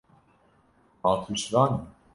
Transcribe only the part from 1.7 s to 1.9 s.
î?